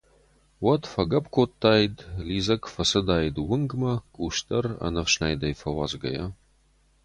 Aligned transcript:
Уӕд 0.63 0.83
фӕгӕпп 0.91 1.25
кодтаид, 1.35 1.95
лидзӕг 2.27 2.63
фӕцадаид 2.73 3.35
уынгмӕ, 3.49 3.93
къус 4.15 4.37
дӕр 4.47 4.65
ӕнӕфснайдӕй 4.87 5.53
фӕуадзгӕйӕ. 5.59 6.25